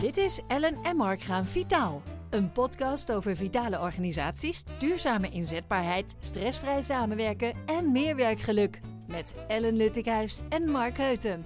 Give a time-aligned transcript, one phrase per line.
[0.00, 2.02] Dit is Ellen en Mark gaan vitaal.
[2.30, 8.80] Een podcast over vitale organisaties, duurzame inzetbaarheid, stressvrij samenwerken en meer werkgeluk.
[9.06, 11.44] Met Ellen Luttikhuis en Mark Heuten.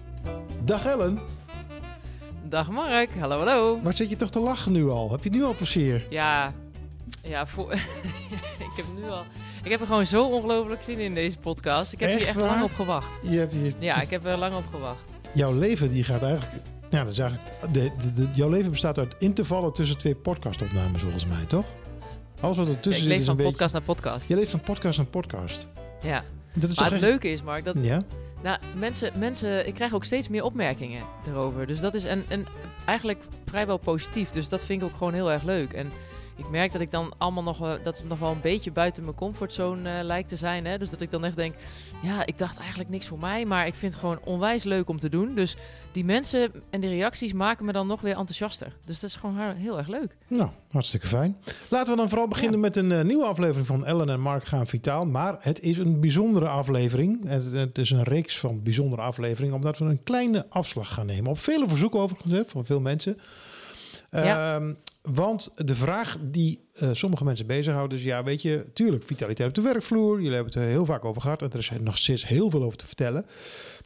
[0.64, 1.18] Dag Ellen,
[2.42, 3.80] Dag Mark, hallo hallo.
[3.82, 5.10] waar zit je toch te lachen nu al?
[5.10, 6.06] Heb je nu al plezier?
[6.10, 6.52] Ja,
[7.22, 7.72] ja voor,
[8.68, 9.22] ik heb nu al...
[9.64, 11.92] Ik heb er gewoon zo ongelooflijk zin in deze podcast.
[11.92, 12.46] Ik heb Echt hier echt waar?
[12.50, 13.30] lang op gewacht.
[13.30, 15.00] Je hebt je, Ja, ik heb er lang op gewacht.
[15.34, 16.52] Jouw leven die gaat eigenlijk...
[16.90, 21.02] Ja, dat is eigenlijk de, de, de- jouw leven bestaat uit intervallen tussen twee podcastopnames
[21.02, 21.64] volgens mij, toch?
[22.40, 23.50] Alles wat er Ja, tussen ik zit leef is van beetje...
[23.50, 24.28] podcast naar podcast.
[24.28, 25.66] Je leeft van podcast naar podcast.
[26.02, 26.24] Ja.
[26.54, 27.02] Dat is Maar toch het echt...
[27.02, 28.02] leuke is, Mark, dat Ja?
[28.42, 29.66] nou, mensen, mensen...
[29.66, 31.66] Ik krijg ook steeds meer opmerkingen erover.
[31.66, 32.46] Dus dat is en, en
[32.86, 34.30] eigenlijk vrijwel positief.
[34.30, 35.72] Dus dat vind ik ook gewoon heel erg leuk.
[35.72, 35.92] En
[36.40, 37.82] ik merk dat ik dan allemaal nog wel...
[37.82, 40.66] Dat het nog wel een beetje buiten mijn comfortzone eh, lijkt te zijn.
[40.66, 40.78] Hè?
[40.78, 41.54] Dus dat ik dan echt denk...
[42.02, 43.44] Ja, ik dacht eigenlijk niks voor mij.
[43.44, 45.34] Maar ik vind het gewoon onwijs leuk om te doen.
[45.34, 45.56] Dus
[45.92, 48.76] die mensen en die reacties maken me dan nog weer enthousiaster.
[48.84, 50.16] Dus dat is gewoon heel- erg leuk.
[50.28, 51.36] Nou, hartstikke fijn.
[51.68, 54.66] Laten we dan vooral beginnen met een eh, nieuwe aflevering van Ellen en Mark gaan
[54.66, 55.06] vitaal.
[55.06, 57.28] Maar het is een bijzondere aflevering.
[57.28, 59.54] Het, het is een reeks van bijzondere afleveringen.
[59.54, 61.30] Omdat we een kleine afslag gaan nemen.
[61.30, 63.18] Op vele verzoeken overigens, hè, van veel mensen.
[64.10, 64.54] Ja.
[64.54, 64.72] Ehm,
[65.02, 68.02] want de vraag die eh, sommige mensen bezighoudt is...
[68.02, 70.16] Ja, weet je, tuurlijk, vitaliteit op de werkvloer.
[70.16, 71.42] Jullie hebben het er heel vaak over gehad.
[71.42, 73.26] En er is nog steeds heel veel over te vertellen.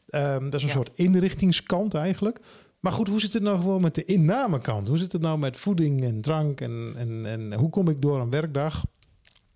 [0.08, 0.74] Ehm, dat is een Ja.
[0.74, 2.40] soort inrichtingskant eigenlijk.
[2.80, 4.88] Maar goed, hoe zit het nou gewoon met de innamekant?
[4.88, 6.60] Hoe zit het nou met voeding en drank?
[6.60, 8.84] En, en, en hoe kom ik door een werkdag?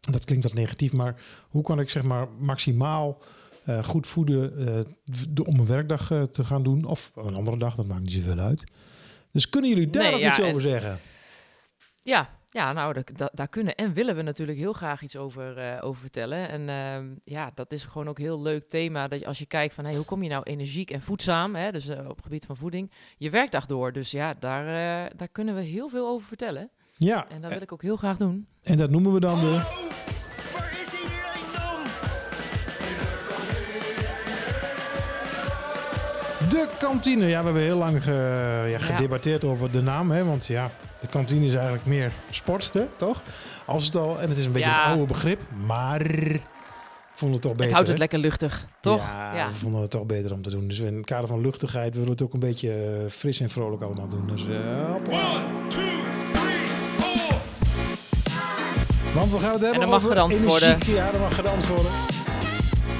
[0.00, 3.22] Dat klinkt wat negatief, maar hoe kan ik zeg maar maximaal
[3.64, 6.84] eh, goed voeden eh, om een werkdag te gaan doen?
[6.84, 8.64] Of een andere dag, dat maakt niet zoveel uit.
[9.32, 10.98] Dus kunnen jullie daar Nee, ja, iets en- over zeggen?
[12.08, 15.58] Ja, ja nou, da- da- daar kunnen en willen we natuurlijk heel graag iets over,
[15.58, 16.48] eh, over vertellen.
[16.48, 19.08] En ehm, ja, dat is gewoon ook een heel leuk thema.
[19.08, 21.72] Dat je, als je kijkt van hey, hoe kom je nou energiek en voedzaam, hè,
[21.72, 23.92] dus eh, op het gebied van voeding, je werkdag door.
[23.92, 26.70] Dus ja, daar, eh, daar kunnen we heel veel over vertellen.
[26.96, 28.46] Ja, En dat wil ik ook heel graag doen.
[28.62, 29.50] en dat noemen we dan de...
[30.54, 31.82] Waar is hij nu dan?
[36.48, 37.26] De kantine.
[37.26, 40.10] Ja, we hebben heel lang ge- ja, gedebatteerd over de naam.
[40.10, 40.24] Hè?
[40.24, 40.70] Want ja,
[41.00, 42.82] de kantine is eigenlijk meer sport, hè?
[42.96, 43.22] toch?
[43.66, 44.74] Als het al, en het is een beetje Ja.
[44.82, 45.40] het oude begrip.
[45.66, 46.40] Maar we
[47.12, 47.64] vonden het toch beter.
[47.64, 48.02] het houdt het hè?
[48.02, 49.02] lekker luchtig, toch?
[49.34, 50.68] Ja, we vonden het toch beter om te doen.
[50.68, 53.48] Dus in het kader van luchtigheid willen we het ook een beetje eh, fris en
[53.48, 54.26] vrolijk allemaal doen.
[54.26, 54.42] Dus
[54.92, 55.18] hopla.
[55.18, 55.80] One, two,
[56.32, 56.66] three,
[56.98, 57.36] four.
[59.14, 60.68] Want we gaan het hebben dan mag over gedanst worden.
[60.68, 61.92] energieke- Ja, dan mag gedanst worden.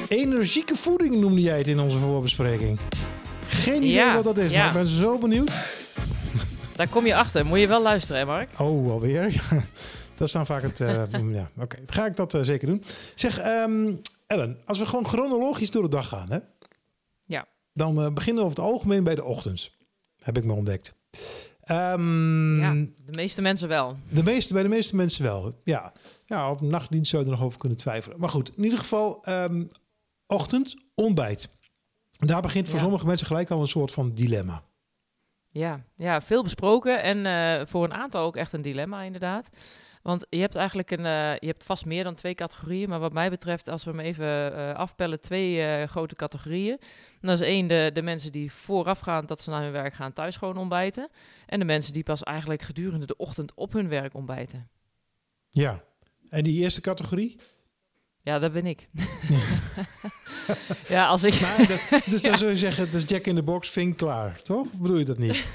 [0.09, 2.79] Energieke voeding noemde jij het in onze voorbespreking.
[3.49, 4.59] Geen idee Ja, wat dat is, ja.
[4.59, 5.51] maar ik ben zo benieuwd.
[6.78, 7.47] Daar kom je achter.
[7.47, 8.49] Moet je wel luisteren, hè, Mark?
[8.61, 9.43] Oh, alweer?
[10.16, 10.81] Dat is dan vaak het...
[10.81, 11.03] eh,
[11.33, 11.77] ja, oké.
[11.87, 12.84] Ga ik dat eh, zeker doen.
[13.15, 13.93] Zeg, ehm,
[14.27, 16.38] Ellen, als we gewoon chronologisch door de dag gaan, hè?
[17.25, 17.47] Ja.
[17.72, 19.77] Dan eh, beginnen we over het algemeen bij de ochtends.
[20.19, 20.94] Heb ik me ontdekt.
[21.61, 23.97] Ehm, Ja, de meeste mensen wel.
[24.11, 25.61] de meeste, bij de meeste mensen wel.
[25.65, 25.93] Ja.
[26.27, 28.19] ja, op nachtdienst zou je er nog over kunnen twijfelen.
[28.21, 29.65] Maar goed, in ieder geval, ehm,
[30.27, 31.49] ochtend, ontbijt.
[32.19, 32.83] Daar begint voor Ja.
[32.83, 34.62] sommige mensen gelijk al een soort van dilemma.
[35.51, 39.49] Ja, ja veel besproken en eh, voor een aantal ook echt een dilemma inderdaad.
[40.03, 43.13] Want je hebt eigenlijk een, eh, je hebt vast meer dan twee categorieën, maar wat
[43.13, 46.79] mij betreft, als we hem even eh, afpellen, twee grote categorieën.
[47.21, 50.13] En dat is één, de, de mensen die voorafgaand dat ze naar hun werk gaan
[50.13, 51.09] thuis gewoon ontbijten.
[51.47, 54.69] En de mensen die pas eigenlijk gedurende de ochtend op hun werk ontbijten.
[55.51, 55.85] Ja.
[56.29, 57.39] En die eerste categorie?
[58.28, 58.89] Ja, dat ben ik.
[60.97, 61.41] ja, als ik...
[61.41, 64.66] Maar dus dan zou je zeggen, dat is Jack in the Box, vink klaar, toch?
[64.66, 65.49] Of bedoel je dat niet?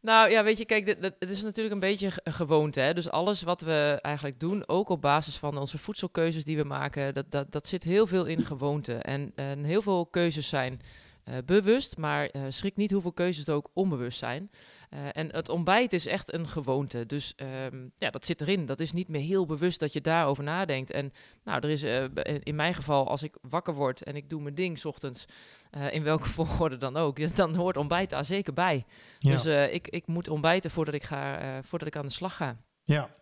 [0.00, 2.80] Nou ja, weet je, kijk, het is natuurlijk een beetje gewoonte.
[2.80, 2.94] Hè?
[2.94, 7.14] Dus alles wat we eigenlijk doen, ook op basis van onze voedselkeuzes die we maken,
[7.14, 8.94] dat, dat, dat zit heel veel in gewoonte.
[8.94, 10.80] En, en heel veel keuzes zijn
[11.24, 14.50] eh, bewust, maar eh, schrik niet hoeveel keuzes er ook onbewust zijn.
[14.92, 17.06] Eh, en het ontbijt is echt een gewoonte.
[17.06, 18.66] Dus ehm, ja, dat zit erin.
[18.66, 20.90] Dat is niet meer heel bewust dat je daarover nadenkt.
[20.90, 21.12] En
[21.44, 22.04] nou, er is eh,
[22.42, 25.24] in mijn geval, als ik wakker word en ik doe mijn ding 's ochtends,
[25.70, 28.84] eh, in welke volgorde dan ook, dan hoort ontbijt daar zeker bij.
[29.18, 29.30] Ja.
[29.30, 32.56] Dus ik, ik moet ontbijten voordat ik, ga, voordat ik aan de slag ga.
[32.84, 33.20] ja.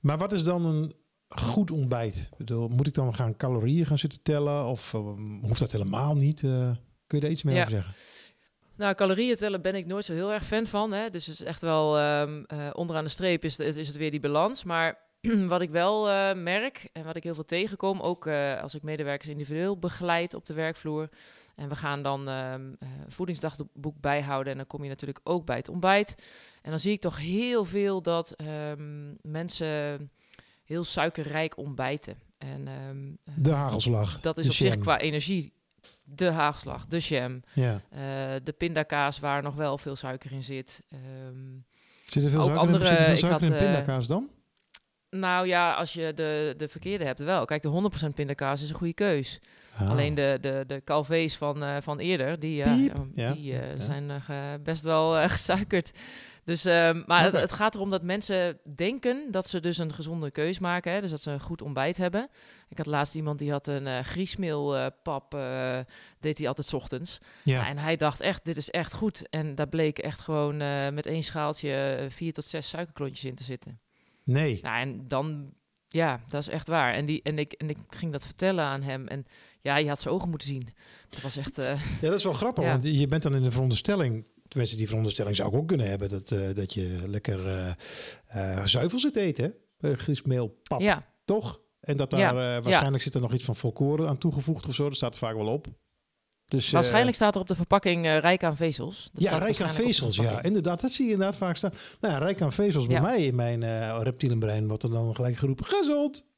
[0.00, 0.94] Maar wat is dan een
[1.28, 2.28] goed ontbijt?
[2.36, 4.64] Bedoel, moet ik dan gaan calorieën gaan zitten tellen?
[4.66, 5.00] Of eh,
[5.42, 6.40] hoeft dat helemaal niet?
[6.40, 7.60] Kun je daar iets meer Ja.
[7.60, 7.94] over zeggen?
[8.76, 10.92] Nou, calorieën tellen ben ik nooit zo heel erg fan van.
[10.92, 11.10] Hè?
[11.10, 14.20] Dus het is echt wel ehm, eh, onderaan de streep is, is het weer die
[14.20, 14.64] balans.
[14.64, 14.98] Maar
[15.48, 18.82] wat ik wel eh, merk en wat ik heel veel tegenkom, ook eh, als ik
[18.82, 21.08] medewerkers individueel begeleid op de werkvloer.
[21.54, 25.56] En we gaan dan ehm eh, voedingsdagboek bijhouden en dan kom je natuurlijk ook bij
[25.56, 26.14] het ontbijt.
[26.62, 30.10] En dan zie ik toch heel veel dat ehm, mensen
[30.64, 32.18] heel suikerrijk ontbijten.
[32.38, 32.68] En
[33.34, 34.20] De hagelslag.
[34.20, 35.52] dat is op zich qua energie
[36.02, 37.42] de haagslag, de jam.
[37.52, 37.80] Ja.
[37.90, 38.00] Eh,
[38.42, 40.82] de pindakaas waar nog wel veel suiker in zit.
[40.90, 41.00] Ehm,
[42.04, 44.28] Zit er veel Ook suiker, andere- in, ik had, in eh, pindakaas dan?
[45.10, 47.44] Nou ja, als je de, de verkeerde hebt wel.
[47.44, 49.40] Kijk, de 100% pindakaas is een goede keus.
[49.76, 49.90] Ah.
[49.90, 52.96] Alleen de, de, de calvé's van, eh, van eerder, die, Piep.
[53.14, 53.76] ja, Ja, die ja.
[53.76, 54.22] zijn
[54.62, 55.92] best wel gesuikerd.
[56.44, 60.30] Dus, ehm, maar het, het gaat erom dat mensen denken dat ze dus een gezonde
[60.30, 60.92] keus maken.
[60.92, 61.00] Hè?
[61.00, 62.28] Dus dat ze een goed ontbijt hebben.
[62.68, 65.78] Ik had laatst iemand die had een eh griesmeelpap, eh
[66.20, 67.18] deed hij altijd 's ochtends.
[67.44, 67.68] Ja.
[67.68, 69.28] En hij dacht echt, dit is echt goed.
[69.30, 73.34] En daar bleek echt gewoon eh, met één schaaltje eh, vier tot zes suikerklontjes in
[73.34, 73.80] te zitten.
[74.24, 74.58] Nee.
[74.62, 75.52] Nou, en dan,
[75.88, 76.94] ja, dat is echt waar.
[76.94, 79.08] En, die, en, ik, en ik ging dat vertellen aan hem.
[79.08, 79.26] En
[79.60, 80.68] ja, je had zijn ogen moeten zien.
[81.08, 82.70] Dat was echt, eh, Ja, dat is wel grappig, Ja.
[82.70, 84.24] want je bent dan in de veronderstelling...
[84.52, 86.08] Tenminste, die veronderstelling zou ik ook kunnen hebben...
[86.08, 87.72] dat, eh, dat je lekker eh
[88.26, 89.90] eh, zuivel zit eten, hè?
[89.90, 91.60] Eh, Griesmeel, pap, ja, toch?
[91.80, 94.84] En dat daar Ja, waarschijnlijk zit er nog iets van volkoren aan toegevoegd of zo.
[94.84, 95.66] Dat staat er vaak wel op.
[96.44, 99.10] Dus, waarschijnlijk staat er op de verpakking rijk aan vezels.
[99.12, 100.42] Dat ja, rijk aan vezels, ja.
[100.42, 101.72] Inderdaad, dat zie je inderdaad vaak staan.
[102.00, 103.62] Nou ja, rijk aan vezels bij mij in mijn
[104.02, 106.30] reptielenbrein wordt er dan gelijk geroepen, gezond!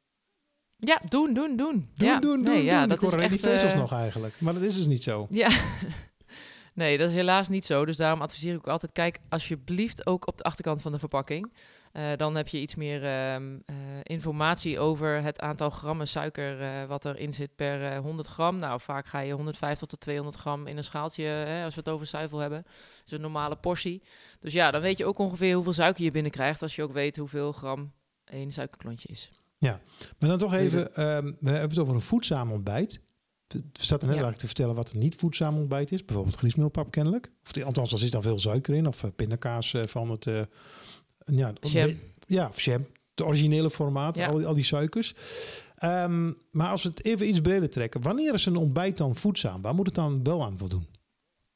[0.76, 1.84] Ja, doen, doen, doen.
[1.96, 2.18] Doen, ja.
[2.20, 2.88] doen, doen, nee, ja, doen.
[2.88, 4.34] dat Ik hoor alleen die vezels nog eigenlijk.
[4.38, 5.26] Maar dat is dus niet zo.
[5.30, 5.48] Ja.
[6.74, 7.84] Nee, dat is helaas niet zo.
[7.84, 11.52] Dus daarom adviseer ik ook altijd: kijk alsjeblieft ook op de achterkant van de verpakking.
[11.92, 16.86] Eh, dan heb je iets meer ehm, eh, informatie over het aantal grammen suiker eh,
[16.86, 18.58] wat erin zit per eh, 100 gram.
[18.58, 21.88] Nou, vaak ga je 150 tot 200 gram in een schaaltje, hè, als we het
[21.88, 22.62] over zuivel hebben.
[22.62, 24.02] Dat is een normale portie.
[24.40, 27.16] Dus ja, dan weet je ook ongeveer hoeveel suiker je binnenkrijgt als je ook weet
[27.16, 27.92] hoeveel gram
[28.24, 29.30] één suikerklontje is.
[30.18, 33.00] Maar dan toch even, ehm, we hebben het over een voedzaam ontbijt.
[33.54, 34.22] Er staat er net Ja.
[34.22, 36.04] eigenlijk te vertellen wat een niet voedzaam ontbijt is.
[36.04, 37.32] Bijvoorbeeld griesmeelpap kennelijk.
[37.44, 38.86] Of die, althans, er zit dan veel suiker in.
[38.86, 40.26] Of eh, pindakaas eh, van het...
[40.26, 40.40] eh,
[41.24, 41.98] ja, Jam.
[42.26, 42.86] Ja, of jam.
[43.14, 44.26] De originele formaat, Ja.
[44.28, 45.14] al, die- al die suikers.
[45.74, 48.02] Ehm, maar als we het even iets breder trekken.
[48.02, 49.62] Wanneer is een ontbijt dan voedzaam?
[49.62, 50.86] Waar moet het dan wel aan voldoen?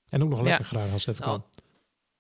[0.09, 0.45] En ook nog Ja.
[0.45, 1.58] lekker graag als het even Nou, kan.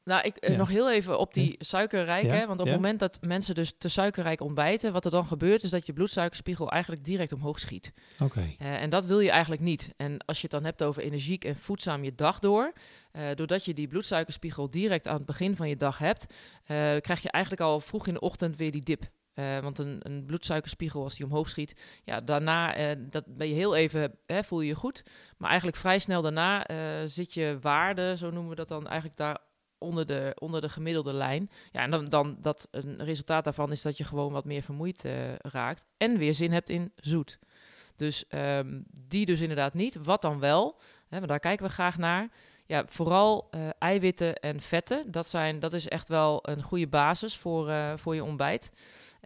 [0.08, 0.56] Nou, ik eh, Ja.
[0.56, 2.24] nog heel even op die suikerrijk.
[2.24, 2.46] Ja, Hè?
[2.46, 5.70] Want op het moment dat mensen dus te suikerrijk ontbijten, wat er dan gebeurt, is
[5.70, 7.92] dat je bloedsuikerspiegel eigenlijk direct omhoog schiet.
[8.22, 8.54] Oké.
[8.58, 9.94] Eh, en dat wil je eigenlijk niet.
[9.96, 12.72] En als je het dan hebt over energiek en voedzaam je dag door,
[13.12, 16.26] eh, doordat je die bloedsuikerspiegel direct aan het begin van je dag hebt,
[17.00, 19.02] krijg je eigenlijk al vroeg in de ochtend weer die dip.
[19.62, 24.14] Want een, een bloedsuikerspiegel, als die omhoog schiet, ja, daarna dat ben je heel even,
[24.26, 25.02] hè, voel je je goed.
[25.36, 26.66] Maar eigenlijk vrij snel daarna
[27.06, 29.38] zit je waarde, zo noemen we dat dan, eigenlijk daar
[29.78, 31.50] onder de, onder de gemiddelde lijn.
[31.72, 35.04] Ja, en dan, dan dat een resultaat daarvan is dat je gewoon wat meer vermoeid
[35.04, 37.38] eh, raakt en weer zin hebt in zoet.
[37.96, 39.96] Dus ehm, die dus inderdaad niet.
[40.02, 40.80] Wat dan wel?
[41.08, 42.28] Hè, want daar kijken we graag naar.
[42.66, 45.10] Ja, vooral eh, eiwitten en vetten.
[45.10, 48.70] Dat, zijn, dat is echt wel een goede basis voor, eh, voor je ontbijt.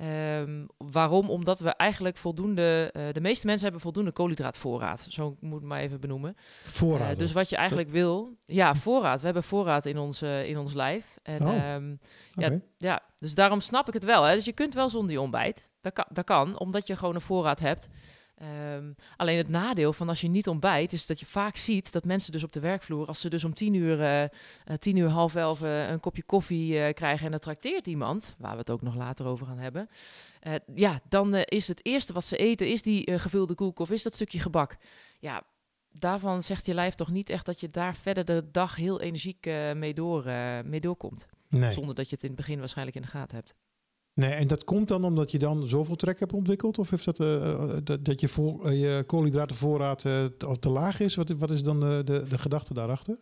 [0.03, 1.31] Ehm, waarom?
[1.31, 2.91] Omdat we eigenlijk voldoende...
[2.93, 5.07] eh, de meeste mensen hebben voldoende koolhydraatvoorraad.
[5.09, 6.35] Zo moet ik maar even benoemen.
[6.65, 7.11] Voorraad.
[7.11, 8.37] Eh, dus wat je eigenlijk wil...
[8.47, 9.19] Ja, voorraad.
[9.19, 11.19] We hebben voorraad in ons, eh, in ons lijf.
[11.23, 11.95] En, Oh, ehm,
[12.35, 14.23] ja, ja, dus daarom snap ik het wel.
[14.23, 14.35] Hè?
[14.35, 15.71] Dus je kunt wel zonder je ontbijt.
[15.81, 17.89] Dat kan, dat kan omdat je gewoon een voorraad hebt.
[18.43, 22.05] Ehm, alleen het nadeel van als je niet ontbijt, is dat je vaak ziet dat
[22.05, 24.31] mensen dus op de werkvloer, als ze dus om tien uur, eh, eh,
[24.79, 28.59] tien uur, half elf eh, een kopje koffie krijgen en dat trakteert iemand, waar we
[28.59, 29.89] het ook nog later over gaan hebben,
[30.75, 34.15] ja, dan is het eerste wat ze eten, is die gevulde koek of is dat
[34.15, 34.77] stukje gebak.
[35.19, 35.43] Ja,
[35.93, 39.45] daarvan zegt je lijf toch niet echt dat je daar verder de dag heel energiek
[39.75, 40.25] mee, door,
[40.65, 41.27] mee doorkomt.
[41.49, 41.73] Nee.
[41.73, 43.55] Zonder dat je het in het begin waarschijnlijk in de gaten hebt.
[44.15, 46.79] Nee, en dat komt dan omdat je dan zoveel trek hebt ontwikkeld?
[46.79, 50.69] Of heeft dat, eh, eh, dat, dat je, voor, eh, je koolhydratenvoorraad eh, te, te
[50.69, 51.15] laag is?
[51.15, 53.19] Wat, wat is dan de, de, de gedachte daarachter?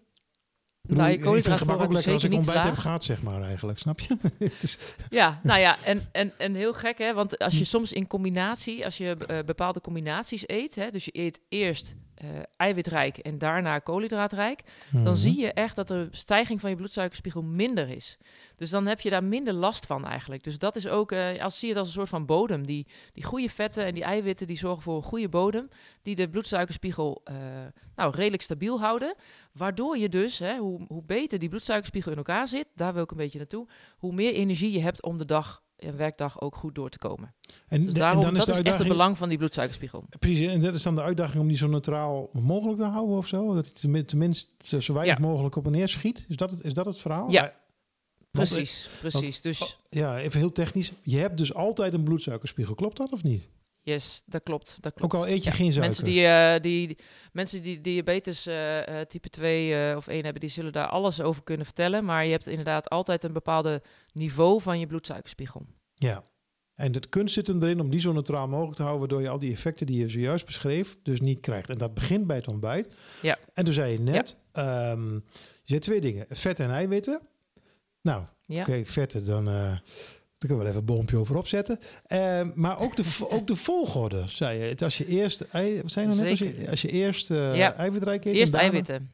[0.83, 3.79] Bedoel, Nou, je koolhydraatvoorraad ook lekker als ik ontbijt heb gehad, zeg maar eigenlijk.
[3.79, 4.17] Snap je?
[4.39, 4.79] Het is,
[5.09, 8.85] Ja, nou ja, en, en, en heel gek hè, want als je soms in combinatie,
[8.85, 14.61] als je bepaalde combinaties eet, hè, dus je eet eerst eh, eiwitrijk en daarna koolhydraatrijk,
[14.93, 15.15] dan Mhm.
[15.15, 18.19] zie je echt dat de stijging van je bloedsuikerspiegel minder is.
[18.57, 20.43] Dus dan heb je daar minder last van eigenlijk.
[20.45, 22.67] Dus dat is ook, eh, als zie je het als een soort van bodem.
[22.67, 25.69] Die, die goede vetten en die eiwitten die zorgen voor een goede bodem,
[26.03, 27.35] die de bloedsuikerspiegel eh,
[27.97, 29.15] nou, redelijk stabiel houden.
[29.53, 33.11] Waardoor je dus, hè, hoe, hoe beter die bloedsuikerspiegel in elkaar zit, daar wil ik
[33.11, 36.75] een beetje naartoe, hoe meer energie je hebt om de dag en werkdag ook goed
[36.75, 37.35] door te komen.
[37.69, 40.05] En, Dus de- daarom, en dan is dat is echt het belang van die bloedsuikerspiegel.
[40.19, 43.27] Precies, en dat is dan de uitdaging om die zo neutraal mogelijk te houden of
[43.27, 43.55] zo?
[43.55, 45.25] Dat het tenmin- tenminste zo- weinig Ja.
[45.27, 46.25] mogelijk op en neer schiet?
[46.29, 47.31] Is dat het, is dat het verhaal?
[47.31, 47.41] Ja.
[48.31, 49.41] Want, eh, Precies, precies.
[49.41, 50.93] Dus oh, ja, even heel technisch.
[51.03, 52.75] Je hebt dus altijd een bloedsuikerspiegel.
[52.75, 53.49] Klopt dat of niet?
[53.83, 54.77] Yes, dat klopt.
[54.81, 55.15] Dat klopt.
[55.15, 55.81] Ook al eet je Ja, geen suiker.
[55.83, 56.99] Mensen die, eh, die, die-
[57.33, 61.21] mensen die diabetes eh, eh, type 2 eh, of 1 hebben, die zullen daar alles
[61.21, 62.05] over kunnen vertellen.
[62.05, 63.83] Maar je hebt inderdaad altijd een bepaalde
[64.13, 65.67] niveau van je bloedsuikerspiegel.
[65.95, 66.23] Ja.
[66.75, 69.29] En de kunst zit hem erin om die zo neutraal mogelijk te houden, waardoor je
[69.33, 71.71] al die effecten die je zojuist beschreef, dus niet krijgt.
[71.71, 72.89] En dat begint bij het ontbijt.
[73.23, 73.39] Ja.
[73.55, 75.21] En toen zei je net, ehm, je
[75.65, 77.21] zei twee dingen, vet en eiwitten.
[78.03, 78.61] Nou, Ja.
[78.61, 79.81] Oké, vetten, dan, dan
[80.41, 81.79] kunnen we wel even een boompje over opzetten.
[82.07, 83.05] Eh, maar ook de,
[83.37, 84.65] ook de volgorde, zei je.
[84.65, 86.31] Het Als je eerst, ei, wat zei je nou net?
[86.31, 87.77] Als je, als je eerst eh Ja.
[88.35, 89.11] Eerst eiwitten.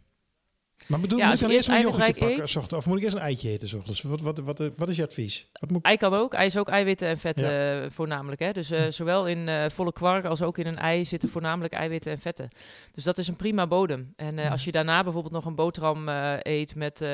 [0.86, 2.42] Maar bedoel, Ja, moet ik je dan eerst eerst een yoghurtje pakken?
[2.42, 3.78] ochtends, of moet ik eerst een eitje eten?
[3.78, 4.02] ochtends?
[4.02, 5.46] Wat, wat, wat, wat, is je advies?
[5.52, 6.34] Wat moet, Ei kan ook.
[6.34, 8.40] Ei is ook eiwitten en vetten eh, voornamelijk.
[8.40, 8.52] Hè?
[8.52, 12.12] Dus eh, zowel in eh, volle kwark als ook in een ei zitten voornamelijk eiwitten
[12.12, 12.48] en vetten.
[12.92, 14.12] Dus dat is een prima bodem.
[14.16, 14.48] En Ja.
[14.48, 16.08] als je daarna bijvoorbeeld nog een boterham
[16.42, 17.04] eet met,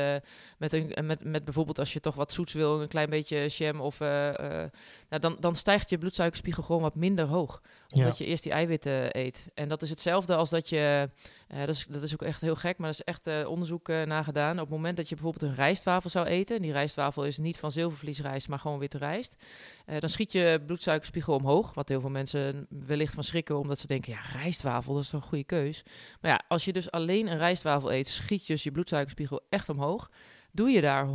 [0.58, 3.80] met, een, met, met bijvoorbeeld als je toch wat zoets wil, een klein beetje jam
[3.80, 3.98] of...
[3.98, 4.70] nou,
[5.08, 7.60] dan, dan stijgt je bloedsuikerspiegel gewoon wat minder hoog.
[7.92, 9.46] Omdat je eerst die eiwitten eet.
[9.54, 11.08] En dat is hetzelfde als dat je...
[11.48, 13.88] eh, dat, is, dat is ook echt heel gek, maar er is echt eh, onderzoek
[13.88, 14.52] eh naar gedaan.
[14.52, 16.56] Op het moment dat je bijvoorbeeld een rijstwafel zou eten...
[16.56, 19.36] en die rijstwafel is niet van zilvervliesrijst, maar gewoon witte rijst...
[19.98, 21.74] dan schiet je bloedsuikerspiegel omhoog.
[21.74, 23.58] Wat heel veel mensen wellicht van schrikken...
[23.58, 25.82] omdat ze denken, ja, rijstwafel, dat is toch een goede keus.
[26.20, 28.08] Maar ja, als je dus alleen een rijstwafel eet...
[28.08, 30.10] schiet je dus je bloedsuikerspiegel echt omhoog...
[30.54, 31.06] Doe je daar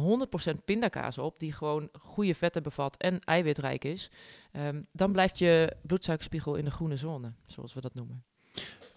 [0.51, 4.09] 100% pindakaas op, die gewoon goede vetten bevat en eiwitrijk is,
[4.57, 8.23] ehm, dan blijft je bloedsuikerspiegel in de groene zone, zoals we dat noemen.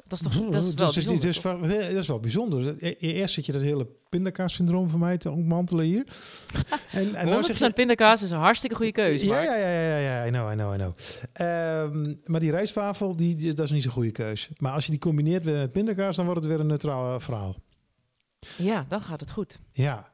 [0.06, 1.60] Dat is toch dat is wel dus, dus, bijzonder, dus, toch?
[1.60, 2.76] wel- dat is wel bijzonder.
[2.84, 6.04] E- Eerst zit je dat hele pindakaas-syndroom van mij te ontmantelen hier.
[6.92, 9.24] en, en nou 100% zeg je, pindakaas is een hartstikke goede keuze.
[9.24, 10.96] Ja, ja, ja, ja, ja, I know, I know, I know.
[11.32, 14.48] Ehm, maar die rijstwafel, die, die- dat is niet zo'n goede keuze.
[14.56, 17.56] Maar als je die combineert met pindakaas, dan wordt het weer een neutraal eh, verhaal.
[18.56, 19.58] Ja, dan gaat het goed.
[19.70, 20.12] Ja.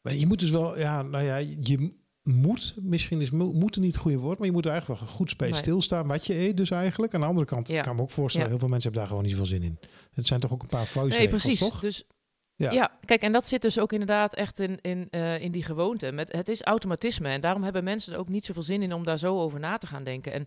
[0.00, 3.92] Maar je moet dus wel, ja, nou ja, je moet, misschien is mo- moeten niet
[3.92, 5.58] het goede woord, maar je moet er eigenlijk wel goed bij Nee.
[5.58, 7.14] stilstaan wat je eet dus eigenlijk.
[7.14, 7.80] Aan de andere kant Ja.
[7.80, 8.52] kan ik me ook voorstellen, Ja.
[8.52, 9.78] heel veel mensen hebben daar gewoon niet zoveel zin in.
[10.14, 11.58] Het zijn toch ook een paar vuistregels, Nee, precies.
[11.68, 11.80] toch?
[11.80, 12.04] Dus
[12.56, 12.70] Ja.
[12.70, 12.90] ja.
[13.04, 16.12] kijk, en dat zit dus ook inderdaad echt in, in, eh, in die gewoonte.
[16.12, 19.04] Met, het is automatisme en daarom hebben mensen er ook niet zoveel zin in om
[19.04, 20.32] daar zo over na te gaan denken.
[20.32, 20.46] En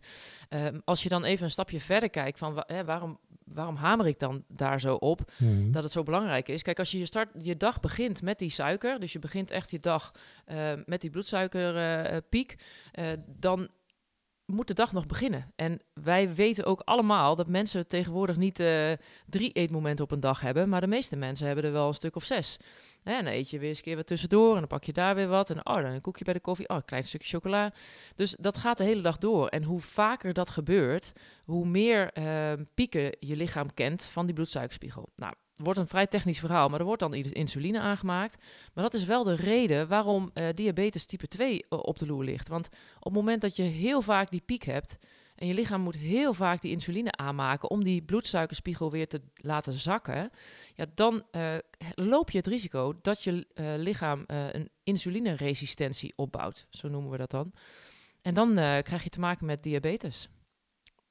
[0.50, 4.08] ehm, als je dan even een stapje verder kijkt van wa- hè, waarom, waarom hamer
[4.08, 5.32] ik dan daar zo op?
[5.38, 5.72] Mhm.
[5.72, 6.62] dat het zo belangrijk is.
[6.62, 9.72] Kijk, als je je, start, je dag begint met die suiker, dus je begint echt
[9.72, 10.12] je dag
[10.46, 12.56] eh, met die bloedsuikerpiek,
[12.92, 13.06] eh,
[13.40, 13.70] dan
[14.46, 15.52] moet de dag nog beginnen.
[15.56, 18.92] En wij weten ook allemaal dat mensen tegenwoordig niet eh,
[19.26, 22.16] drie eetmomenten op een dag hebben, maar de meeste mensen hebben er wel een stuk
[22.16, 22.58] of zes.
[23.04, 25.16] En dan eet je weer eens een keer wat tussendoor en dan pak je daar
[25.16, 25.50] weer wat.
[25.50, 27.74] En oh, dan een koekje bij de koffie, oh, een klein stukje chocola.
[28.16, 29.48] Dus dat gaat de hele dag door.
[29.48, 31.12] En hoe vaker dat gebeurt,
[31.44, 35.10] hoe meer eh, pieken je lichaam kent van die bloedsuikerspiegel.
[35.16, 38.44] Nou, wordt een vrij technisch verhaal, maar er wordt dan insuline aangemaakt.
[38.74, 42.24] Maar dat is wel de reden waarom eh, diabetes type 2 o- op de loer
[42.24, 42.48] ligt.
[42.48, 42.68] Want
[42.98, 44.98] op het moment dat je heel vaak die piek hebt
[45.36, 49.74] en je lichaam moet heel vaak die insuline aanmaken om die bloedsuikerspiegel weer te laten
[49.74, 50.30] zakken,
[50.76, 51.56] ja, dan eh,
[51.96, 56.68] loop je het risico dat je eh, lichaam eh, een insulineresistentie opbouwt.
[56.70, 57.54] Zo noemen we dat dan.
[58.22, 60.30] En dan eh, krijg je te maken met diabetes.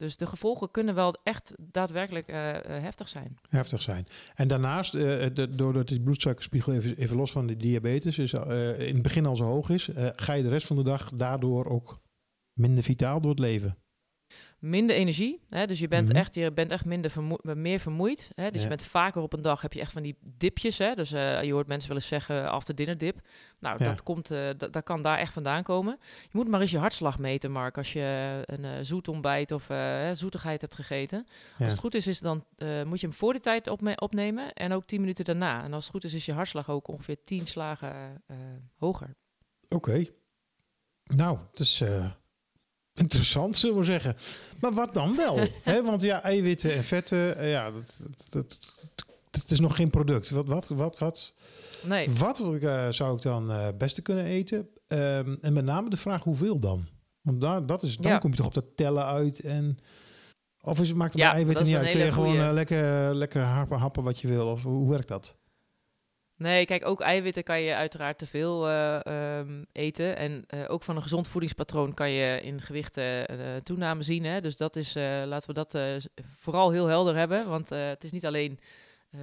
[0.03, 3.39] Dus de gevolgen kunnen wel echt daadwerkelijk eh, eh, heftig zijn.
[3.49, 4.07] heftig zijn.
[4.35, 9.03] En daarnaast, eh, doordat die bloedsuikerspiegel even, even los van de diabetes is, in het
[9.03, 12.01] begin al zo hoog is, ga je de rest van de dag daardoor ook
[12.53, 13.77] minder vitaal door het leven.
[14.63, 16.17] Minder energie, hè, dus je bent, Mhm.
[16.17, 18.31] echt, je bent echt minder vermoe- meer vermoeid.
[18.35, 18.63] Hè, dus Ja.
[18.63, 20.79] je bent vaker op een dag, heb je echt van die dipjes.
[20.79, 23.21] Hè, dus eh, je hoort mensen wel eens zeggen after dinner dip.
[23.61, 23.89] Nou, Ja.
[23.89, 25.99] dat, komt, eh, dat, kan daar echt vandaan komen.
[26.23, 29.71] Je moet maar eens je hartslag meten, Mark, als je een eh, zoet ontbijt of
[29.71, 31.27] eh, zoetigheid hebt gegeten.
[31.29, 31.65] Ja.
[31.65, 34.53] Als het goed is, is dan, eh, moet je hem voor die tijd opme- opnemen
[34.53, 35.65] en ook 10 minuten daarna.
[35.65, 38.37] En als het goed is, is je hartslag ook ongeveer 10 slagen eh,
[38.77, 39.15] hoger.
[39.69, 40.05] Oké.
[41.05, 41.39] Nou,
[41.81, 42.07] eh,
[42.95, 44.17] interessant, zullen we zeggen.
[44.61, 45.37] Maar wat dan wel?
[45.63, 45.83] Hè?
[45.83, 48.59] Want ja, eiwitten en vetten, eh, ja, dat,
[49.31, 50.31] dat, is nog geen product.
[50.31, 51.35] Wat, wat, wat, wat,
[51.83, 52.11] Nee.
[52.11, 54.69] wat eh, zou ik dan eh beste kunnen eten?
[54.87, 56.89] Ehm, en met name de vraag hoeveel dan?
[57.23, 58.19] Want daar, dat is, dan Ja.
[58.19, 59.79] kom je toch op dat tellen uit en...
[60.65, 61.91] Of is maakt het Ja, eiwitten niet uit?
[61.91, 64.47] Kun je gewoon lekker, lekker happen, happen wat je wil?
[64.47, 65.37] Of hoe werkt dat?
[66.43, 70.17] Nee, kijk, ook eiwitten kan je uiteraard te veel eh, ehm, eten.
[70.17, 73.23] En eh, ook van een gezond voedingspatroon kan je in gewicht eh,
[73.63, 74.25] toename zien.
[74.25, 74.41] Hè?
[74.41, 74.95] Dus dat is,
[75.25, 75.79] laten we dat
[76.39, 77.49] vooral heel helder hebben.
[77.49, 78.59] Want het is niet alleen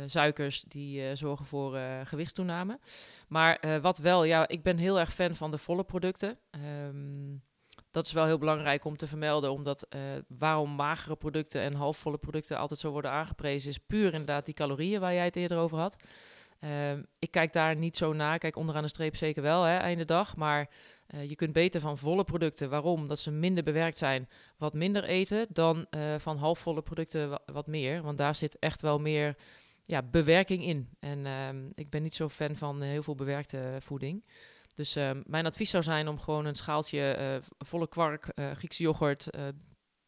[0.05, 2.79] suikers die zorgen voor gewichtstoename.
[3.27, 6.37] Maar wat wel, ja, ik ben heel erg fan van de volle producten.
[6.51, 7.35] Ehm,
[7.91, 9.87] dat is wel heel belangrijk om te vermelden, omdat
[10.27, 14.99] waarom magere producten en halfvolle producten altijd zo worden aangeprezen, is puur inderdaad die calorieën
[14.99, 15.95] waar jij het eerder over had.
[16.59, 18.37] Ehm, ik kijk daar niet zo naar.
[18.37, 20.35] Kijk, onderaan de streep zeker wel, hè, einde dag.
[20.35, 20.69] Maar
[21.07, 23.07] eh, je kunt beter van volle producten, waarom?
[23.07, 27.67] Dat ze minder bewerkt zijn, wat minder eten, dan eh, van halfvolle producten wa- wat
[27.67, 28.01] meer.
[28.01, 29.35] Want daar zit echt wel meer
[29.83, 30.89] ja, bewerking in.
[30.99, 34.25] En ehm, ik ben niet zo fan van heel veel bewerkte voeding.
[34.75, 38.25] Dus ehm, mijn advies zou zijn om gewoon een schaaltje eh, volle kwark,
[38.55, 39.27] Griekse yoghurt,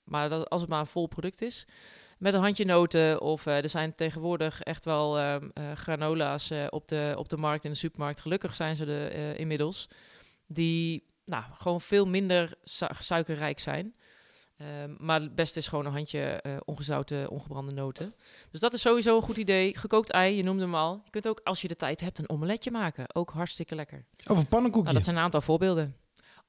[0.03, 1.67] maar dat, als het maar een vol product is.
[2.21, 6.65] Met een handje noten of eh, er zijn tegenwoordig echt wel ehm, eh, granola's eh,
[6.69, 8.19] op, de, op de markt, in de supermarkt.
[8.19, 9.87] Gelukkig zijn ze er inmiddels.
[10.47, 13.95] die nou, gewoon veel minder su- suikerrijk zijn.
[14.57, 18.13] Ehm, maar het beste is gewoon een handje eh, ongezouten, ongebrande noten.
[18.51, 19.77] Dus dat is sowieso een goed idee.
[19.77, 21.01] Gekookt ei, je noemde hem al.
[21.03, 23.15] Je kunt ook, als je de tijd hebt, een omeletje maken.
[23.15, 24.05] Ook hartstikke lekker.
[24.27, 24.83] Of een pannenkoekje.
[24.83, 25.95] Nou, dat zijn een aantal voorbeelden.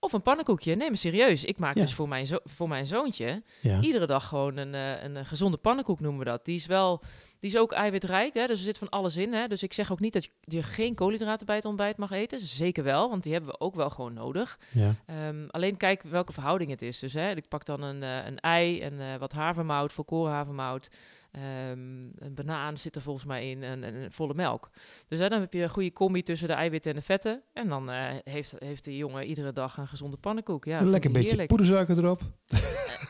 [0.04, 0.75] Of een pannenkoekje.
[0.75, 1.44] Nee, maar serieus.
[1.44, 1.82] Ik maak Ja.
[1.82, 3.80] dus voor mijn, zo voor mijn zoontje ja.
[3.80, 6.44] iedere dag gewoon een, eh, een, eh, gezonde pannenkoek noemen we dat.
[6.44, 7.00] Die is wel,
[7.40, 8.47] die is ook eiwitrijk, hè?
[8.47, 9.32] dus er zit van alles in.
[9.32, 9.47] Hè?
[9.49, 12.47] Dus ik zeg ook niet dat je, geen koolhydraten bij het ontbijt mag eten.
[12.47, 14.59] Zeker wel, want die hebben we ook wel gewoon nodig.
[14.71, 14.94] ja.
[15.06, 16.99] Ehm, alleen kijk welke verhouding het is.
[16.99, 20.90] Dus hè, ik pak dan een, eh, een ei en wat havermout, volkoren havermout.
[21.32, 21.78] Ehm,
[22.18, 24.70] een banaan zit er volgens mij in en, en volle melk.
[25.08, 27.42] Dus hè, dan heb je een goede combi tussen de eiwitten en de vetten.
[27.52, 30.64] En dan eh, heeft, heeft die jongen iedere dag een gezonde pannenkoek.
[30.64, 32.20] Ja, een lekker beetje poedersuiker erop.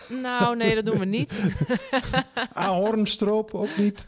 [0.08, 1.32] Nou, nee, dat doen we niet.
[2.52, 4.06] Ahornstroop ook niet.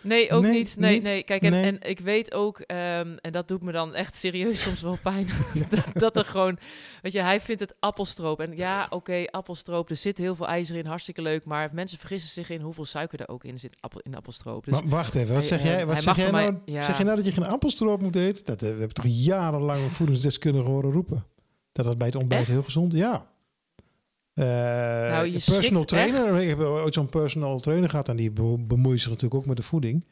[0.00, 0.76] Nee, ook Nee, niet.
[0.76, 1.02] Nee, niet?
[1.02, 1.22] nee.
[1.22, 1.64] Kijk, en, Nee.
[1.64, 5.28] en ik weet ook, ehm, en dat doet me dan echt serieus soms wel pijn,
[5.70, 6.58] dat, dat er gewoon,
[7.02, 8.40] weet je, hij vindt het appelstroop.
[8.40, 12.30] En ja, oké, appelstroop, er zit heel veel ijzer in, hartstikke leuk, maar mensen vergissen
[12.30, 14.64] zich in hoeveel suiker er ook in zit appel, in appelstroop.
[14.64, 16.52] Dus maar wacht even, wat zeg jij, wat zeg jij nou?
[16.52, 16.82] mij- ja.
[16.82, 18.44] Zeg je nou dat je geen appelstroop moet eten?
[18.44, 21.24] Dat eh, we hebben toch jarenlang een voedingsdeskundige horen roepen.
[21.72, 22.50] Dat dat bij het ontbijt Echt?
[22.50, 23.32] heel gezond Ja.
[24.34, 26.26] Nou, je personal trainer.
[26.26, 26.42] echt.
[26.42, 29.56] Ik heb ooit zo'n personal trainer gehad en die be- bemoeit zich natuurlijk ook met
[29.56, 30.04] de voeding.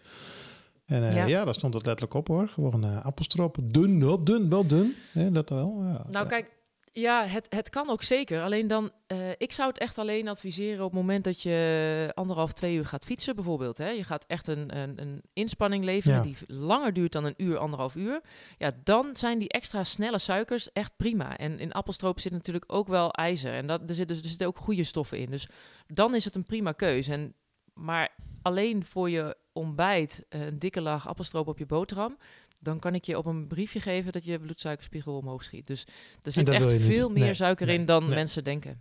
[0.87, 1.25] En eh, ja.
[1.27, 1.45] Ja.
[1.45, 2.49] daar stond het letterlijk op hoor.
[2.49, 3.57] Gewoon appelstroop.
[3.63, 4.95] Dun, wel dun, wel dun.
[5.13, 5.79] Hè, dat wel.
[5.83, 6.05] Ja.
[6.11, 6.51] Nou, kijk,
[6.93, 8.43] ja, het, het kan ook zeker.
[8.43, 12.53] Alleen dan, eh, ik zou het echt alleen adviseren op het moment dat je anderhalf,
[12.53, 13.79] twee uur gaat fietsen, bijvoorbeeld.
[13.79, 13.89] Hè.
[13.89, 16.23] Je gaat echt een, een, een inspanning leveren Ja.
[16.23, 18.21] die langer duurt dan een uur, anderhalf uur.
[18.59, 21.37] Ja, dan zijn die extra snelle suikers echt prima.
[21.37, 23.55] En in appelstroop zit natuurlijk ook wel ijzer.
[23.55, 25.31] En dat, er, zitten, er zitten ook goede stoffen in.
[25.31, 25.49] Dus
[25.87, 27.13] dan is het een prima keuze.
[27.13, 27.35] En,
[27.75, 28.09] maar
[28.43, 32.19] alleen voor je ontbijt eh, een dikke laag appelstroop op je boterham.
[32.63, 35.67] Dan kan ik je op een briefje geven dat je bloedsuikerspiegel omhoog schiet.
[35.67, 35.87] Dus
[36.23, 36.83] er zit echt niet.
[36.83, 38.15] veel meer Nee, suiker nee, in dan nee.
[38.15, 38.81] mensen denken.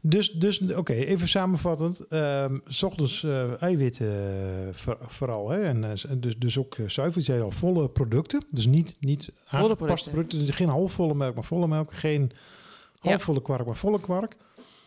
[0.00, 2.06] Dus, dus oké, even samenvattend.
[2.06, 4.06] Ehm, s ochtends eh, eiwitten
[4.68, 5.48] eh, voor- vooral.
[5.50, 5.62] Hè?
[5.62, 7.18] En, eh, dus, dus ook uh, zuiver.
[7.20, 8.42] Je zei al, volle producten.
[8.50, 10.12] Dus niet, niet aangepaste producten.
[10.12, 10.38] producten.
[10.46, 11.92] Dus geen halfvolle melk, maar volle melk.
[11.94, 12.30] Geen
[12.98, 14.36] halfvolle kwark, maar volle kwark.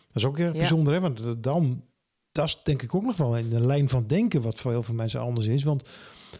[0.07, 0.57] Dat is ook heel Ja.
[0.57, 0.93] bijzonder.
[0.93, 0.99] Hè?
[0.99, 1.83] Want dan,
[2.31, 4.41] dat is denk ik ook nog wel in de lijn van denken...
[4.41, 5.63] wat voor heel veel mensen anders is.
[5.63, 5.83] Want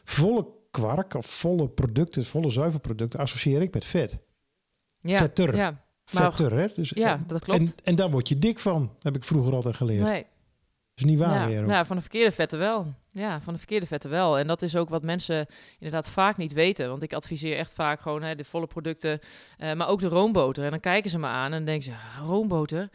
[0.04, 3.19] volle kwark of volle producten, volle zuiverproducten...
[3.19, 4.19] associeer ik met vet.
[4.99, 5.55] Ja, Vetter.
[5.55, 6.67] Ja, Vetter, hè?
[6.75, 7.60] Dus, ja en, dat klopt.
[7.60, 10.08] En, en daar word je dik van, heb ik vroeger altijd geleerd.
[10.08, 10.25] nee.
[10.95, 11.63] is niet waar ja, meer.
[11.63, 11.69] ook.
[11.69, 12.93] ja, van de verkeerde vetten wel.
[13.12, 14.38] Ja, van de verkeerde vetten wel.
[14.38, 15.47] En dat is ook wat mensen
[15.79, 16.89] inderdaad vaak niet weten.
[16.89, 19.19] Want ik adviseer echt vaak gewoon hè, de volle producten,
[19.58, 20.63] eh, maar ook de roomboter.
[20.63, 22.89] En dan kijken ze me aan en dan denken ze, "Ah, roomboter?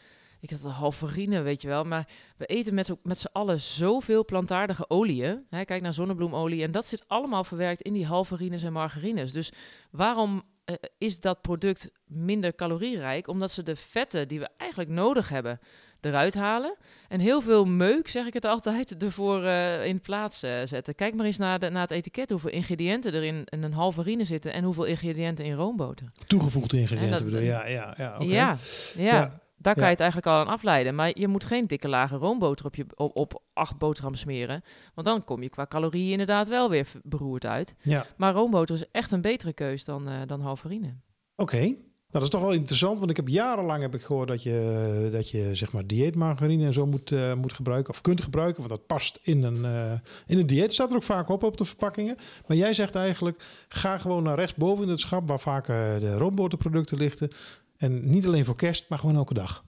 [0.45, 1.85] Ik had een halverine, weet je wel.
[1.85, 5.45] Maar we eten met, met z'n allen zoveel plantaardige oliën.
[5.51, 6.63] Hè, kijk naar zonnebloemolie.
[6.63, 9.33] En dat zit allemaal verwerkt in die halverines en margarines.
[9.33, 9.53] Dus
[9.91, 13.29] waarom eh, is dat product minder calorierijk?
[13.29, 15.61] Omdat ze de vetten die we eigenlijk nodig hebben
[16.01, 16.77] eruit halen.
[17.09, 20.95] En heel veel meuk, zeg ik het altijd, ervoor eh, in plaats eh, zetten.
[20.95, 24.25] Kijk maar eens naar, de, naar het etiket hoeveel ingrediënten er in, in een halverine
[24.25, 26.07] zitten en hoeveel ingrediënten in roomboter.
[26.27, 27.47] Toegevoegde ingrediënten dat- bedoel je?
[27.47, 28.15] Ja, ja, ja.
[28.15, 28.25] oké.
[28.25, 28.57] Ja,
[28.97, 30.95] ja, Ja, daar kan je het eigenlijk al aan afleiden.
[30.95, 34.63] Maar je moet geen dikke lage roomboter op, je, op, op acht boterham smeren.
[34.95, 37.75] Want dan kom je qua calorieën inderdaad wel weer beroerd uit.
[37.83, 40.95] Ja, Maar roomboter is echt een betere keus dan, eh dan halverine.
[41.37, 41.75] oké.
[42.15, 45.09] Nou, dat is toch wel interessant, want ik heb jarenlang heb ik gehoord dat je,
[45.13, 48.71] dat je zeg maar dieetmargarine en zo moet, eh, moet gebruiken of kunt gebruiken, want
[48.75, 49.93] dat past in een, eh,
[50.27, 50.73] in een dieet.
[50.73, 52.17] Staat er ook vaak op op de verpakkingen.
[52.47, 56.99] Maar jij zegt eigenlijk, ga gewoon naar rechtsboven in het schap waar vaak de roomboterproducten
[56.99, 57.31] liggen.
[57.77, 59.65] En niet alleen voor kerst, maar gewoon elke dag.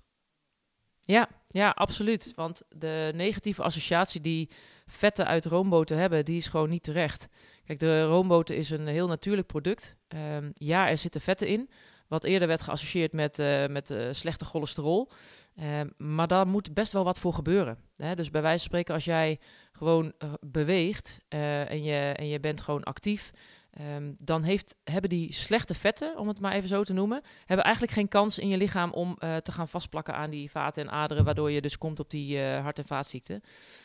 [1.00, 2.32] Ja, ja, absoluut.
[2.34, 4.50] Want de negatieve associatie die
[4.86, 7.28] vetten uit roomboter hebben, die is gewoon niet terecht.
[7.64, 9.96] Kijk, de roomboter is een heel natuurlijk product.
[10.08, 11.70] Ehm, ja, er zitten vetten in,
[12.08, 15.10] wat eerder werd geassocieerd met, eh, met eh, slechte cholesterol.
[15.56, 17.78] Ehm, maar daar moet best wel wat voor gebeuren.
[17.96, 18.14] Hè?
[18.14, 19.40] Dus bij wijze van spreken, als jij
[19.72, 23.30] gewoon eh, beweegt en, je, en je bent gewoon actief,
[23.78, 27.64] ehm, dan heeft, hebben die slechte vetten, om het maar even zo te noemen, hebben
[27.64, 30.90] eigenlijk geen kans in je lichaam om eh, te gaan vastplakken aan die vaten en
[30.90, 33.40] aderen, waardoor je dus komt op die eh, hart- en vaatziekten.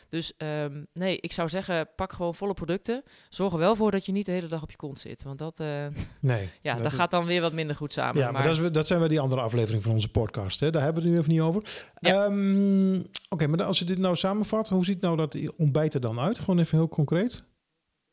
[0.08, 3.02] Dus ehm, nee, ik zou zeggen, pak gewoon volle producten.
[3.28, 5.38] Zorg er wel voor dat je niet de hele dag op je kont zit, want
[5.38, 5.86] dat, eh,
[6.20, 6.48] Nee.
[6.60, 8.20] ja, dat dat gaat dan weer wat minder goed samen.
[8.20, 10.60] Ja, maar, dat, is, dat zijn weer die andere afleveringen van onze podcast.
[10.60, 10.70] Hè?
[10.70, 11.62] Daar hebben we het nu even niet over.
[12.00, 12.24] Ja.
[12.24, 13.00] Ehm,
[13.32, 16.38] Oké, maar als je dit nou samenvat, hoe ziet nou dat ontbijt er dan uit?
[16.38, 17.44] Gewoon even heel concreet.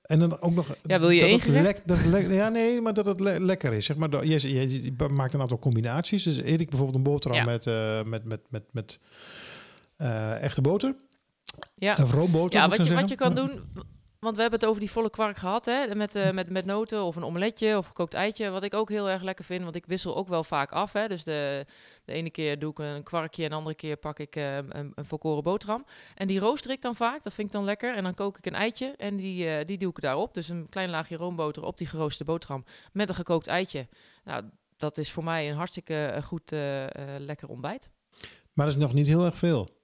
[0.09, 0.75] En dan ook nog.
[0.83, 3.73] Ja, wil je dat één lek- dat lek- ja, nee, maar dat het le- lekker
[3.73, 3.85] is.
[3.85, 6.23] Zeg maar, je, je, je maakt een aantal combinaties.
[6.23, 7.45] Dus eet ik bijvoorbeeld een boterham Ja.
[7.45, 8.99] met, eh, met, met, met, met
[9.97, 10.95] eh, echte boter.
[11.75, 11.97] ja.
[12.01, 12.59] Of roomboter.
[12.59, 13.59] Ja, wat je, wat je kan doen,
[14.19, 15.95] Want we hebben het over die volle kwark gehad, hè?
[15.95, 18.49] Met, eh, met, met noten of een omeletje of gekookt eitje.
[18.49, 20.93] Wat ik ook heel erg lekker vind, want ik wissel ook wel vaak af.
[20.93, 21.07] Hè?
[21.07, 21.65] Dus de,
[22.05, 24.91] de ene keer doe ik een kwarkje en de andere keer pak ik eh, een,
[24.95, 25.85] een volkoren boterham.
[26.15, 27.95] En die rooster ik dan vaak, dat vind ik dan lekker.
[27.95, 30.33] En dan kook ik een eitje en die, eh, die doe ik daarop.
[30.33, 33.87] Dus een klein laagje roomboter op die geroosterde boterham met een gekookt eitje.
[34.23, 34.43] Nou,
[34.77, 36.51] dat is voor mij een hartstikke goed
[37.17, 37.89] lekker ontbijt.
[38.53, 39.78] Maar dat is nog niet heel erg veel.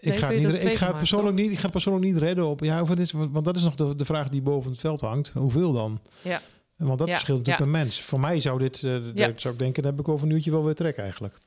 [0.00, 2.46] Ik ga, het niet, ik, ga het persoonlijk niet, ik ga het persoonlijk niet redden
[2.46, 2.60] op.
[2.60, 5.28] Ja, hoeveel is, want dat is nog de, de vraag die boven het veld hangt.
[5.28, 6.00] Hoeveel dan?
[6.22, 6.40] Ja.
[6.76, 7.72] Want dat Ja, verschilt natuurlijk ja.
[7.72, 8.00] per mens.
[8.00, 9.32] Voor mij zou dit, eh, Ja.
[9.36, 11.38] zou ik denken, dat heb ik over een uurtje wel weer trek eigenlijk.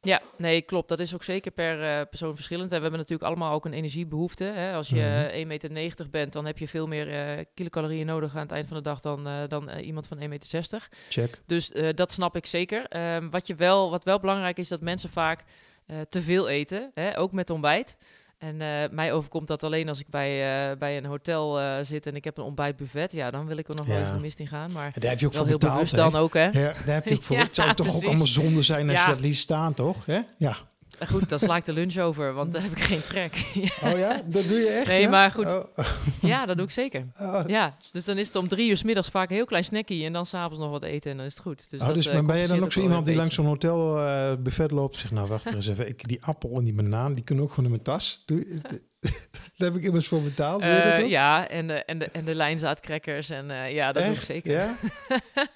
[0.00, 0.88] Ja, nee, klopt.
[0.88, 2.70] Dat is ook zeker per eh, persoon verschillend.
[2.70, 4.44] En we hebben natuurlijk allemaal ook een energiebehoefte.
[4.44, 4.72] Hè?
[4.74, 5.04] Als je Mhm.
[5.04, 8.66] eh, 1,90 meter bent, dan heb je veel meer eh, kilocalorieën nodig aan het eind
[8.68, 10.88] van de dag dan, dan iemand van 1,60 meter.
[11.08, 11.42] Check.
[11.46, 12.86] Dus dat snap ik zeker.
[12.88, 15.44] Ehm, wat, je wel, wat wel belangrijk is, dat mensen vaak
[15.86, 17.18] eh, te veel eten, hè?
[17.18, 17.96] ook met ontbijt.
[18.38, 20.30] En eh, mij overkomt dat alleen als ik bij,
[20.70, 23.12] eh, bij een hotel zit en ik heb een ontbijtbuffet.
[23.12, 24.02] Ja, dan wil ik er nog wel Ja.
[24.02, 24.72] eens de mist in gaan.
[24.72, 25.74] Maar En daar heb je ook wel voor heel betaald.
[25.74, 25.98] bewust hè?
[26.10, 26.44] dan ook, hè?
[26.44, 26.50] Ja,
[26.84, 27.36] daar heb je ook voor.
[27.40, 30.06] Ja, het zou toch ook allemaal zonde zijn als je dat liet staan, toch?
[30.06, 30.20] Hè?
[30.36, 30.56] Ja.
[30.98, 33.34] Eh, Goed, dan sla ik de lunch over, want daar heb ik geen trek.
[33.54, 33.68] Ja.
[33.92, 34.86] Oh ja, dat doe je echt?
[34.86, 35.08] Nee, ja?
[35.08, 35.46] maar goed.
[35.46, 35.64] Oh,
[36.32, 37.06] Ja, dat doe ik zeker.
[37.20, 37.40] oh.
[37.46, 40.04] Ja, dus dan is het om drie uur 's middags vaak een heel klein snackie
[40.04, 41.70] en dan s'avonds nog wat eten en dan is het goed.
[41.70, 43.46] Dus, Oh, dat, dus eh, maar ben je dan ook zo iemand die langs zo'n
[43.46, 43.94] hotel
[44.38, 47.24] buffet loopt en zegt, nou wacht eens even, ik, die appel en die banaan, die
[47.24, 48.22] kunnen ook gewoon in mijn tas.
[48.26, 48.60] Doe,
[49.56, 50.62] daar heb ik immers voor betaald.
[50.62, 54.50] Eh, ja, en de, en de, en de lijnzaadcrackers en eh, ja, dat doe zeker.
[54.52, 54.76] Ja?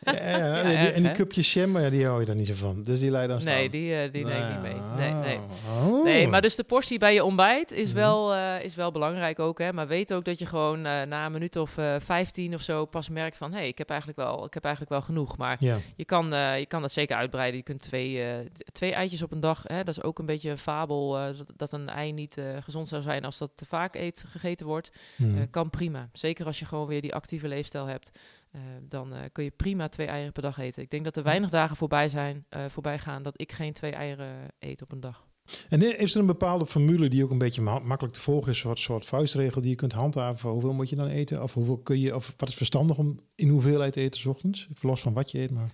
[0.00, 0.57] ja, ja, ja.
[0.57, 1.12] Ja, Die- en die hè?
[1.16, 2.83] cupjes jam, maar ja, die hou je daar niet zo van.
[2.83, 3.55] Dus die leidt dan staan.
[3.55, 4.81] Nee, die, eh, die neem ik niet mee.
[4.96, 5.38] Nee, nee.
[5.79, 6.05] Oh.
[6.05, 7.96] Nee, maar dus de portie bij je ontbijt is, Mhm.
[7.96, 9.59] wel, is wel belangrijk ook.
[9.59, 9.72] Hè?
[9.72, 13.37] Maar weet ook dat je gewoon na een minuut of 15 of zo pas merkt
[13.37, 13.53] van...
[13.53, 15.37] hé, hey, ik, heb eigenlijk wel, ik heb eigenlijk wel genoeg.
[15.37, 15.57] Maar
[15.96, 16.24] je kan,
[16.59, 17.57] je kan dat zeker uitbreiden.
[17.57, 18.24] Je kunt twee,
[18.72, 19.62] twee eitjes op een dag.
[19.66, 19.85] Hè?
[19.85, 23.24] Dat is ook een beetje een fabel dat, dat een ei niet gezond zou zijn
[23.24, 24.90] als dat te vaak eet, gegeten wordt.
[25.16, 25.36] Hm.
[25.36, 26.08] Eh, kan prima.
[26.12, 28.10] Zeker als je gewoon weer die actieve leefstijl hebt.
[28.50, 30.82] eh, dan eh, kun je prima twee eieren per dag eten.
[30.82, 34.48] Ik denk dat er weinig dagen voorbij, zijn, voorbij gaan dat ik geen twee eieren
[34.58, 35.28] eet op een dag.
[35.68, 38.56] En is er een bepaalde formule die ook een beetje ma- makkelijk te volgen is?
[38.56, 40.50] Een soort, soort vuistregel die je kunt handhaven?
[40.50, 41.42] Hoeveel moet je dan eten?
[41.42, 44.66] Of hoeveel kun je, of wat is verstandig om in hoeveelheid te eten 's ochtends?
[44.80, 45.70] Los van wat je eet, maar...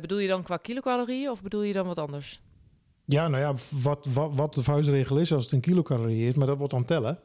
[0.00, 2.40] Bedoel je dan qua kilocalorieën of bedoel je dan wat anders?
[3.12, 6.46] Ja, nou ja, wat, wat, wat de vuistregel is als het een kilocalorie is, maar
[6.46, 7.18] dat wordt dan tellen.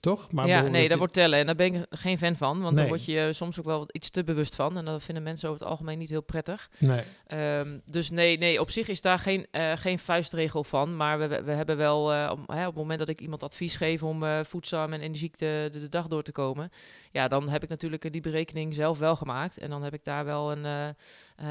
[0.00, 0.32] Toch?
[0.32, 1.38] Maar ja, nee, dat je- wordt tellen.
[1.38, 2.60] En daar ben ik geen fan van.
[2.60, 2.80] Want Nee.
[2.80, 4.76] dan word je eh, soms ook wel wat iets te bewust van.
[4.76, 6.70] En dat vinden mensen over het algemeen niet heel prettig.
[6.78, 7.00] Nee.
[7.26, 10.96] Ehm, dus nee, nee, op zich is daar geen, eh, geen vuistregel van.
[10.96, 13.76] Maar we, we hebben wel, eh, om- hè, op het moment dat ik iemand advies
[13.76, 16.70] geef om eh, voedzaam en energiek de, de, de dag door te komen.
[17.12, 19.58] Ja, dan heb ik natuurlijk die berekening zelf wel gemaakt.
[19.58, 20.94] En dan heb ik daar wel een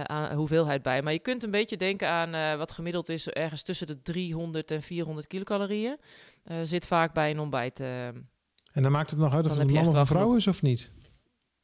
[0.05, 1.01] aan, hoeveelheid bij.
[1.01, 4.83] Maar je kunt een beetje denken aan wat gemiddeld is ergens tussen de 300 en
[4.83, 5.97] 400 kilocalorieën.
[6.45, 7.79] Eh, zit vaak bij een ontbijt.
[7.79, 8.23] eh, En
[8.73, 10.91] dan maakt het nog uit of het een man of een vrouw is of niet?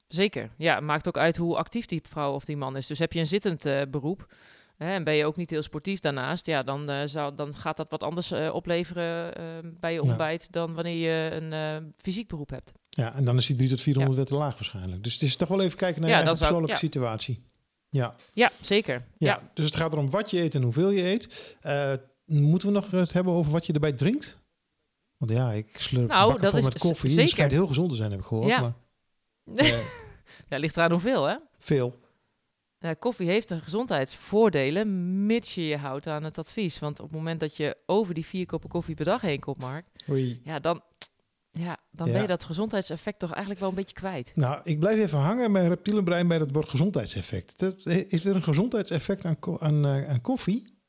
[0.07, 0.49] Zeker.
[0.57, 2.87] Ja, het maakt ook uit hoe actief die vrouw of die man is.
[2.87, 4.33] Dus heb je een zittend eh, beroep
[4.77, 7.89] hè, en ben je ook niet heel sportief daarnaast, ja, dan, zou, dan gaat dat
[7.91, 9.43] wat anders opleveren eh,
[9.79, 10.07] bij je Ja.
[10.07, 12.71] ontbijt dan wanneer je een fysiek beroep hebt.
[12.89, 15.03] Ja, en dan is die 3 tot 400 weer te laag waarschijnlijk.
[15.03, 16.77] Dus het is toch wel even kijken naar Ja, je persoonlijke ja.
[16.77, 17.43] situatie.
[17.89, 18.93] Ja, Ja, zeker.
[19.17, 19.27] ja.
[19.27, 19.49] Ja.
[19.53, 21.55] Dus het gaat erom wat je eet en hoeveel je eet.
[22.25, 24.37] Moeten we nog het hebben over wat je erbij drinkt?
[25.21, 27.09] Want ja, ik slurp Nou, dat is met koffie.
[27.09, 27.31] Het zeker.
[27.31, 28.47] schijnt heel gezond te zijn, heb ik gehoord.
[28.47, 28.61] Ja.
[28.61, 28.73] Maar,
[29.65, 29.79] eh,
[30.49, 31.35] ja, ligt eraan hoeveel, hè?
[31.59, 31.99] veel.
[32.99, 36.79] Koffie heeft een gezondheidsvoordelen, mits je je houdt aan het advies.
[36.79, 39.57] Want op het moment dat je over die vier koppen koffie per dag heen komt,
[39.57, 40.41] Mark, Oei.
[40.43, 40.81] ja, dan,
[41.51, 42.13] ja, dan Ja.
[42.13, 44.31] ben je dat gezondheidseffect toch eigenlijk wel een beetje kwijt.
[44.35, 47.59] Nou, ik blijf even hangen bij reptielenbrein bij dat woord gezondheidseffect.
[47.59, 50.79] Dat, is er een gezondheidseffect aan, aan, eh, aan koffie?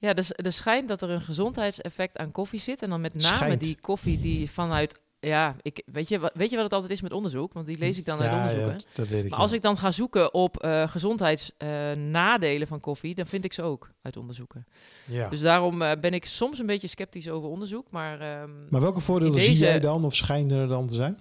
[0.00, 2.82] Ja, dus er schijnt dat er een gezondheidseffect aan koffie zit.
[2.82, 3.62] En dan met name Schijnt.
[3.62, 5.00] die koffie die vanuit...
[5.22, 7.52] Ja, ik, weet, je, wat- weet je wat het altijd is met onderzoek?
[7.52, 8.78] Want die lees ik dan uit onderzoeken.
[8.78, 9.30] ja, dat weet ik.
[9.30, 9.44] maar ja.
[9.44, 13.14] als ik dan ga zoeken op eh gezondheidsnadelen van koffie...
[13.14, 14.66] dan vind ik ze ook uit onderzoeken.
[15.04, 15.28] ja.
[15.28, 17.86] Dus daarom eh, ben ik soms een beetje sceptisch over onderzoek.
[17.90, 21.18] Maar, ehm, maar welke voordelen zie jij dan of schijnen er dan te zijn?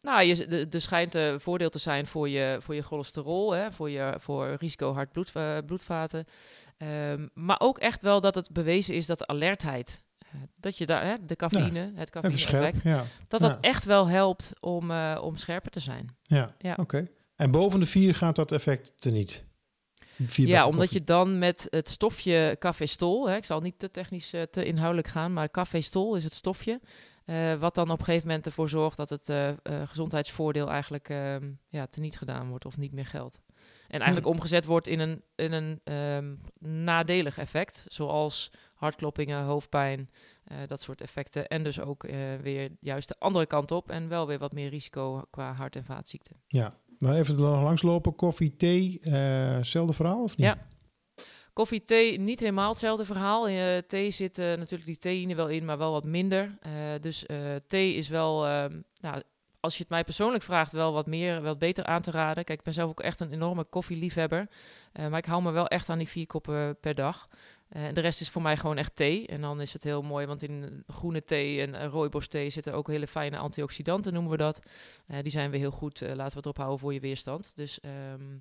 [0.00, 3.90] Nou, je, de- schijnt een voordeel te zijn voor je, voor je cholesterol, hè, voor,
[3.90, 6.24] je, voor risico hart bloed, eh, bloedvaten.
[6.76, 10.26] Ehm, maar ook echt wel dat het bewezen is dat de alertheid, eh,
[10.60, 12.74] dat je daar, hè, de cafeïne, het scherp.
[12.82, 13.48] Ja, dat Ja.
[13.48, 16.16] dat echt wel helpt om, eh, om scherper te zijn.
[16.22, 16.54] ja.
[16.58, 16.74] Ja.
[16.80, 17.08] oké.
[17.36, 19.46] En boven de vier gaat dat effect teniet?
[20.26, 24.42] Ja, omdat je dan met het stofje cafestol, hè, ik zal niet te technisch, eh,
[24.42, 26.80] te inhoudelijk gaan, maar cafestol is het stofje,
[27.28, 31.08] eh, wat dan op een gegeven moment ervoor zorgt dat het eh, eh, gezondheidsvoordeel eigenlijk
[31.08, 33.40] ehm ja, teniet gedaan wordt of niet meer geldt.
[33.88, 36.34] En eigenlijk omgezet wordt in een, in een ehm,
[36.84, 40.10] nadelig effect, zoals hartkloppingen, hoofdpijn,
[40.66, 41.48] dat soort effecten.
[41.48, 42.02] En dus ook
[42.42, 43.90] weer juist de andere kant op.
[43.90, 46.36] En wel weer wat meer risico qua hart- en vaatziekten.
[46.46, 48.14] Ja, maar even er nog langslopen.
[48.14, 50.46] Koffie, thee, hetzelfde verhaal of niet?
[50.46, 50.66] Ja.
[51.58, 53.48] Koffie, thee, niet helemaal hetzelfde verhaal.
[53.48, 56.58] Eh, thee zit eh, natuurlijk die theïne wel in, maar wel wat minder.
[56.60, 57.26] Eh, dus
[57.66, 59.22] thee is wel, ehm, nou,
[59.60, 62.44] als je het mij persoonlijk vraagt, wel wat meer, wat beter aan te raden.
[62.44, 64.48] Kijk, ik ben zelf ook echt een enorme koffieliefhebber.
[64.92, 67.28] Maar ik hou me wel echt aan die vier koppen per dag.
[67.68, 69.26] En de rest is voor mij gewoon echt thee.
[69.26, 72.74] En dan is het heel mooi, want in groene thee en uh, rooibos thee zitten
[72.74, 74.60] ook hele fijne antioxidanten, noemen we dat.
[75.22, 77.56] Die zijn weer heel goed, laten we het erop houden voor je weerstand.
[77.56, 78.36] Dus ehm,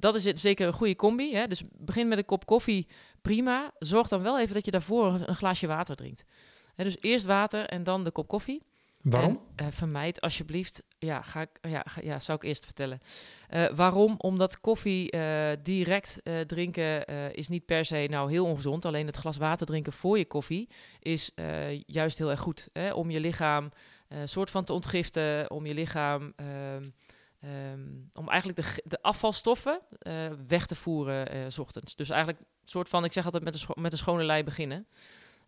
[0.00, 1.34] dat is het, zeker een goede combi.
[1.34, 1.46] Hè?
[1.46, 2.86] Dus begin met een kop koffie,
[3.22, 3.72] prima.
[3.78, 6.24] Zorg dan wel even dat je daarvoor een, glaasje water drinkt.
[6.74, 8.62] Hè, dus eerst water en dan de kop koffie.
[9.02, 9.40] Waarom?
[9.56, 13.00] En, eh, vermijd alsjeblieft, ja, ga ik, ja, ga, ja, zou ik eerst vertellen.
[13.48, 14.14] Eh, waarom?
[14.18, 18.84] Omdat koffie eh, direct drinken is niet per se nou heel ongezond.
[18.84, 21.30] Alleen het glas water drinken voor je koffie is
[21.86, 22.68] juist heel erg goed.
[22.72, 22.92] Hè?
[22.92, 23.70] Om je lichaam
[24.24, 26.32] soort van te ontgiften, om je lichaam...
[26.36, 26.84] ehm,
[27.40, 27.80] ehm,
[28.12, 30.12] om eigenlijk de, de afvalstoffen eh,
[30.46, 31.96] weg te voeren eh, s ochtends.
[31.96, 34.86] Dus eigenlijk soort van, ik zeg altijd met een, met een schone lei beginnen.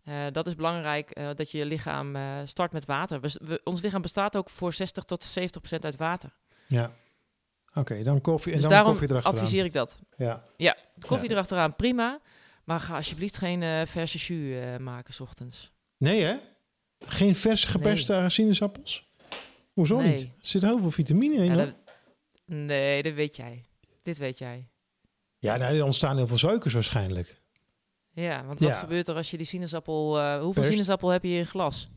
[0.03, 2.15] Eh, dat is belangrijk, dat je je lichaam
[2.47, 3.21] start met water.
[3.21, 6.33] We, we- ons lichaam bestaat ook voor 60 tot 70 procent uit water.
[6.67, 6.91] Ja.
[7.73, 9.39] Oké, dan koffie en dus dan daarom koffie erachteraan.
[9.39, 9.97] adviseer ik dat.
[10.15, 10.43] Ja.
[10.57, 11.33] Ja, koffie Ja.
[11.35, 12.19] erachteraan, prima.
[12.63, 15.71] Maar ga alsjeblieft geen verse jus maken s ochtends.
[15.97, 16.35] Nee hè?
[16.99, 19.11] Geen vers geperste sinaasappels?
[19.73, 20.07] Hoezo Nee.
[20.11, 20.21] niet?
[20.21, 21.43] Er zit heel veel vitamine in.
[21.45, 21.73] Ja, dat-
[22.45, 23.65] nee, dat weet jij.
[24.01, 24.67] Dit weet jij.
[25.39, 27.41] Ja, nou, er ontstaan heel veel suikers waarschijnlijk.
[28.11, 28.67] Ja, want Ja.
[28.67, 30.19] wat gebeurt er als je die sinaasappel...
[30.19, 30.69] eh, hoeveel Perst?
[30.69, 31.89] sinaasappel heb je in glas?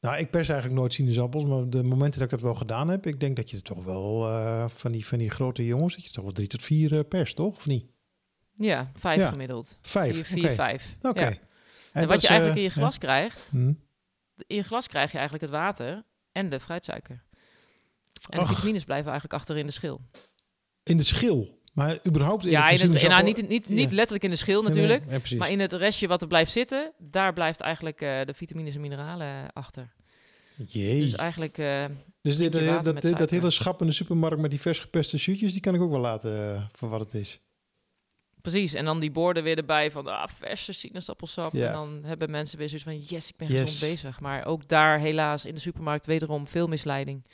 [0.00, 3.06] Nou, ik pers eigenlijk nooit sinaasappels, maar de momenten dat ik dat wel gedaan heb,
[3.06, 6.10] ik denk dat je toch wel eh, van, die, van die grote jongens, dat je
[6.10, 7.56] toch wel drie tot vier eh, pers, toch?
[7.56, 7.86] Of niet?
[8.54, 9.28] Ja, vijf Ja.
[9.28, 9.78] gemiddeld.
[9.82, 10.14] Vijf.
[10.14, 10.54] Vier, vier Oké.
[10.54, 10.94] vijf.
[11.02, 11.20] Oké.
[11.20, 11.32] Ja.
[11.92, 13.58] En, wat je eigenlijk in je glas krijgt, ja.
[13.58, 13.72] Hm.
[14.46, 17.22] in je glas krijg je eigenlijk het water en de fruitsuiker.
[18.28, 20.00] En de vitamines blijven eigenlijk achter in de schil.
[20.82, 21.60] In de schil.
[21.72, 23.94] Maar überhaupt in Ja, in het, nou, niet, niet, niet Ja.
[23.94, 25.06] letterlijk in de schil natuurlijk.
[25.06, 25.36] nee, ja.
[25.36, 28.80] Maar in het restje wat er blijft zitten, daar blijft eigenlijk eh, de vitamines en
[28.80, 29.92] mineralen achter.
[30.66, 31.00] Jee.
[31.00, 31.84] Dus eigenlijk, eh,
[32.22, 35.52] Dus dit, je dat, dat, hele schap in de supermarkt met die vers gepeste shootjes,
[35.52, 37.40] die kan ik ook wel laten eh, voor wat het is.
[38.42, 38.74] precies.
[38.74, 41.52] En dan die borden weer erbij van ah, verse sinaasappelsap.
[41.52, 41.66] Ja.
[41.66, 43.60] En dan hebben mensen weer zoiets van yes, ik ben Yes.
[43.60, 44.20] gezond bezig.
[44.20, 47.24] Maar ook daar helaas in de supermarkt wederom veel misleiding.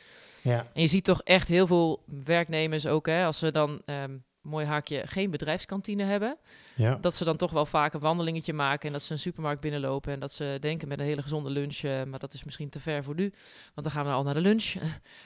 [0.48, 0.66] Ja.
[0.72, 4.66] En je ziet toch echt heel veel werknemers ook, hè, als ze dan, ehm, mooi
[4.66, 6.36] haakje, geen bedrijfskantine hebben.
[6.74, 6.94] Ja.
[7.00, 10.12] Dat ze dan toch wel vaak een wandelingetje maken en dat ze een supermarkt binnenlopen
[10.12, 12.80] en dat ze denken met een hele gezonde lunch, eh, maar dat is misschien te
[12.80, 13.32] ver voor nu,
[13.74, 14.74] want dan gaan we al naar de lunch.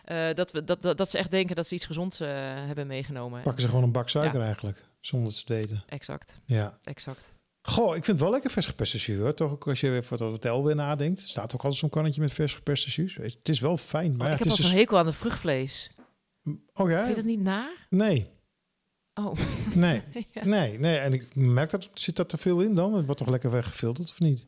[0.04, 2.86] Eh, dat, we, dat, dat, dat ze echt denken dat ze iets gezonds eh, hebben
[2.86, 3.42] meegenomen.
[3.42, 5.84] Pakken ze gewoon een bak suiker eigenlijk, zonder te weten.
[5.88, 6.78] Exact, Ja.
[6.84, 7.34] exact.
[7.62, 9.34] Goh, ik vind het wel lekker vers gepeste jus, hoor.
[9.34, 11.20] Toch ook als je weer voor het hotel weer nadenkt.
[11.20, 13.14] staat ook altijd zo'n kannetje met vers gepeste jus.
[13.14, 14.78] Het is wel fijn, maar Oh, ja, ik heb het al is zo'n dus...
[14.80, 15.90] hekel aan de vruchtvlees.
[16.74, 16.96] Oh ja?
[17.04, 17.86] Vind je dat niet naar?
[17.90, 18.30] Nee,
[19.14, 19.32] Oh,
[19.74, 20.44] nee, ja.
[20.44, 20.98] nee, nee.
[20.98, 22.94] En ik merk dat, zit dat er veel in dan?
[22.94, 24.46] Het wordt toch lekker weggefilterd, of niet?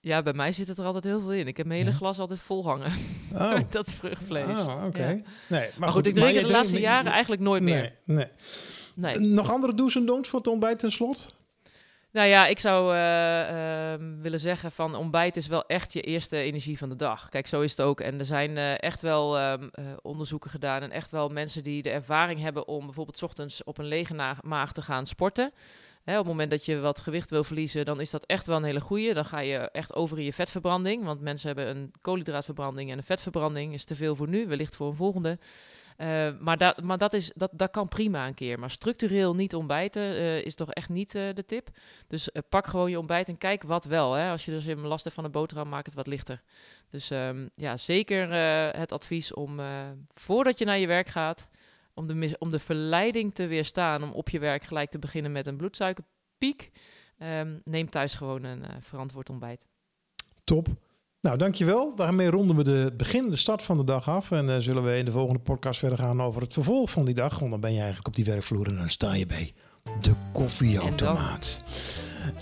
[0.00, 1.46] ja, bij mij zit het er altijd heel veel in.
[1.46, 1.96] Ik heb mijn hele Ja?
[1.96, 2.92] glas altijd vol hangen
[3.32, 4.46] Oh, met dat vruchtvlees.
[4.58, 5.02] ah, oké.
[5.02, 5.06] Ja.
[5.08, 7.92] Nee, maar, Maar, goed, ik drink het de laatste jaren eigenlijk nooit meer.
[8.04, 8.26] Nee, nee.
[8.94, 9.18] Nee.
[9.28, 11.34] Nog andere do's en don'ts voor het ontbijt ten slot?
[12.12, 16.36] Nou ja, ik zou eh, ehm, willen zeggen van ontbijt is wel echt je eerste
[16.36, 17.28] energie van de dag.
[17.28, 18.00] Kijk, zo is het ook.
[18.00, 21.82] En er zijn eh, echt wel ehm, eh, onderzoeken gedaan en echt wel mensen die
[21.82, 25.52] de ervaring hebben om bijvoorbeeld ochtends op een lege maag te gaan sporten.
[26.04, 28.56] Hè, op het moment dat je wat gewicht wil verliezen, dan is dat echt wel
[28.56, 29.14] een hele goeie.
[29.14, 31.04] Dan ga je echt over in je vetverbranding.
[31.04, 33.74] Want mensen hebben een koolhydraatverbranding en een vetverbranding.
[33.74, 35.38] Is te veel voor nu, wellicht voor een volgende.
[35.98, 38.58] Eh, maar dat, maar dat, is, dat, dat kan prima een keer.
[38.58, 41.68] Maar structureel niet ontbijten eh, is toch echt niet eh, de tip.
[42.06, 44.12] Dus pak gewoon je ontbijt en kijk wat wel.
[44.12, 44.30] Hè.
[44.30, 46.42] Als je dus in last hebt van een boterham, maak het wat lichter.
[46.90, 48.32] Dus ehm, ja, zeker
[48.76, 49.60] het advies om
[50.14, 51.48] voordat je naar je werk gaat,
[51.94, 55.46] om de, om de verleiding te weerstaan om op je werk gelijk te beginnen met
[55.46, 56.70] een bloedsuikerpiek,
[57.18, 59.64] ehm, neem thuis gewoon een verantwoord ontbijt.
[60.44, 60.68] Top.
[61.20, 61.92] Nou, dankjewel.
[61.96, 64.30] Daarmee ronden we de begin, de start van de dag af.
[64.30, 67.14] En dan zullen we in de volgende podcast verder gaan over het vervolg van die
[67.14, 67.38] dag.
[67.38, 69.52] Want dan ben je eigenlijk op die werkvloer en dan sta je bij
[70.00, 71.62] de koffieautomaat.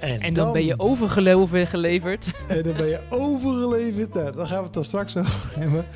[0.00, 2.32] En, En dan ben je overgeloven geleverd.
[2.48, 4.14] En dan ben je overgeleverd.
[4.14, 5.86] Nou, daar gaan we het dan straks over hebben.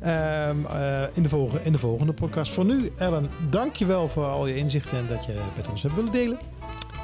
[0.00, 2.52] Ehm, eh, in, de volgende, in de volgende podcast.
[2.52, 6.12] Voor nu, Ellen, dankjewel voor al je inzichten en dat je met ons hebt willen
[6.12, 6.38] delen.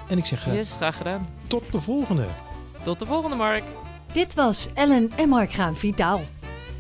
[0.09, 1.29] En ik zeg eh, Yes, graag gedaan.
[1.49, 2.27] tot de volgende.
[2.83, 3.63] Tot de volgende, Mark.
[4.15, 6.21] Dit was Ellen en Mark gaan vitaal.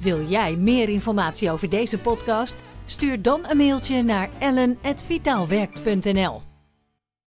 [0.00, 2.62] Wil jij meer informatie over deze podcast?
[2.86, 6.53] Stuur dan een mailtje naar ellen.vitaalwerkt.nl